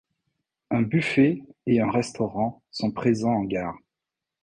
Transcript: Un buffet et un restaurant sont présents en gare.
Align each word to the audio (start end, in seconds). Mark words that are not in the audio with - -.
Un 0.71 0.81
buffet 0.81 1.43
et 1.67 1.79
un 1.79 1.91
restaurant 1.91 2.63
sont 2.71 2.89
présents 2.89 3.35
en 3.35 3.43
gare. 3.43 3.77